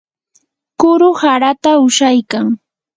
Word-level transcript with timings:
kuru 0.79 1.09
harata 1.21 1.71
ushaykan. 1.85 2.45